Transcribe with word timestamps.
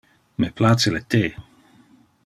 Me 0.39 0.47
place 0.61 0.87
le 0.95 1.01
the. 1.11 1.21